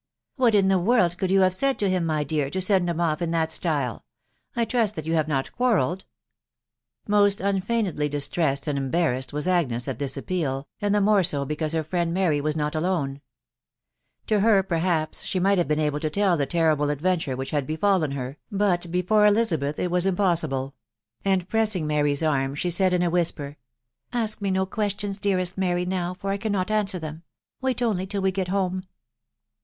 "What 0.35 0.55
in 0.55 0.67
the 0.67 0.79
world 0.79 1.15
can 1.19 1.29
you 1.29 1.41
have 1.41 1.53
said 1.53 1.77
to 1.77 1.87
him, 1.87 2.07
my 2.07 2.23
dear, 2.23 2.49
to 2.49 2.59
send 2.59 2.89
him 2.89 2.99
off 2.99 3.21
in 3.21 3.29
that 3.29 3.51
style? 3.51 4.03
I 4.55 4.65
trust 4.65 4.95
that 4.95 5.05
you 5.05 5.13
have 5.13 5.27
not 5.27 5.51
quar 5.51 5.75
relled." 5.75 6.05
Most 7.07 7.39
unfeignedly 7.39 8.09
distressed 8.09 8.65
and 8.65 8.79
embarrassed 8.79 9.31
was 9.31 9.47
Agnes 9.47 9.87
at 9.87 9.99
this 9.99 10.17
appeal, 10.17 10.67
and 10.81 10.95
the 10.95 11.01
more 11.01 11.23
so 11.23 11.45
because 11.45 11.73
her 11.73 11.83
friend 11.83 12.15
Mary 12.15 12.41
was 12.41 12.55
not 12.55 12.73
alone 12.73 13.21
To 14.25 14.39
her 14.39 14.63
perhaps 14.63 15.23
she 15.23 15.39
might 15.39 15.59
have 15.59 15.67
been 15.67 15.77
able 15.79 15.99
to 15.99 16.09
tell 16.09 16.35
the 16.35 16.47
terrible 16.47 16.89
adventure 16.89 17.35
which 17.35 17.51
had 17.51 17.67
befallen 17.67 18.13
her, 18.13 18.37
but 18.51 18.89
before 18.89 19.27
Elizabeth 19.27 19.77
it 19.77 19.91
was 19.91 20.07
impossible; 20.07 20.73
and, 21.23 21.47
pressing 21.47 21.85
Mary's 21.85 22.23
arm, 22.23 22.55
she 22.55 22.71
said 22.71 22.91
in 22.91 23.03
a 23.03 23.11
whisper," 23.11 23.55
Ask 24.11 24.41
me 24.41 24.49
no 24.49 24.65
questions, 24.65 25.19
dearest 25.19 25.59
Mary, 25.59 25.85
now, 25.85 26.15
for 26.15 26.31
I 26.31 26.37
cannot 26.37 26.71
answer 26.71 26.97
them.... 26.97 27.21
wait 27.61 27.83
only 27.83 28.07
till 28.07 28.23
we 28.23 28.31
get 28.31 28.47
home." 28.47 28.85